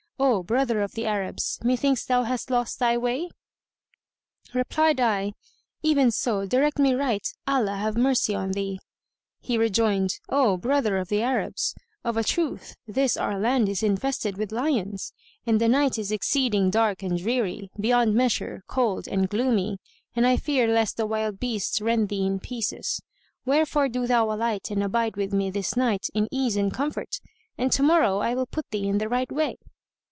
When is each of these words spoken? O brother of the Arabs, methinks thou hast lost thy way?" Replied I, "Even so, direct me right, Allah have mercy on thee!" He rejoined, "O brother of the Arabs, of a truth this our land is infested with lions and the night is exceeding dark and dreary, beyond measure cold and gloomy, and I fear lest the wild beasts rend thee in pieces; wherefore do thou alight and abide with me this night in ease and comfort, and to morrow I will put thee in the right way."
O 0.23 0.43
brother 0.43 0.81
of 0.83 0.91
the 0.91 1.07
Arabs, 1.07 1.59
methinks 1.63 2.05
thou 2.05 2.21
hast 2.23 2.51
lost 2.51 2.77
thy 2.77 2.95
way?" 2.95 3.27
Replied 4.53 4.99
I, 4.99 5.33
"Even 5.81 6.11
so, 6.11 6.45
direct 6.45 6.77
me 6.77 6.93
right, 6.93 7.27
Allah 7.47 7.73
have 7.77 7.97
mercy 7.97 8.35
on 8.35 8.51
thee!" 8.51 8.77
He 9.39 9.57
rejoined, 9.57 10.19
"O 10.29 10.57
brother 10.57 10.97
of 10.99 11.07
the 11.09 11.23
Arabs, 11.23 11.73
of 12.03 12.17
a 12.17 12.23
truth 12.23 12.75
this 12.85 13.17
our 13.17 13.39
land 13.39 13.67
is 13.67 13.81
infested 13.81 14.37
with 14.37 14.51
lions 14.51 15.11
and 15.47 15.59
the 15.59 15.67
night 15.67 15.97
is 15.97 16.11
exceeding 16.11 16.69
dark 16.69 17.01
and 17.01 17.17
dreary, 17.17 17.71
beyond 17.79 18.13
measure 18.13 18.61
cold 18.67 19.07
and 19.07 19.27
gloomy, 19.27 19.79
and 20.15 20.27
I 20.27 20.37
fear 20.37 20.67
lest 20.67 20.97
the 20.97 21.07
wild 21.07 21.39
beasts 21.39 21.81
rend 21.81 22.09
thee 22.09 22.25
in 22.27 22.39
pieces; 22.39 23.01
wherefore 23.43 23.89
do 23.89 24.05
thou 24.05 24.31
alight 24.31 24.69
and 24.69 24.83
abide 24.83 25.17
with 25.17 25.33
me 25.33 25.49
this 25.49 25.75
night 25.75 26.09
in 26.13 26.27
ease 26.29 26.57
and 26.57 26.71
comfort, 26.71 27.19
and 27.57 27.71
to 27.71 27.81
morrow 27.81 28.19
I 28.19 28.35
will 28.35 28.45
put 28.47 28.69
thee 28.69 28.87
in 28.87 28.99
the 28.99 29.09
right 29.09 29.31
way." 29.31 29.55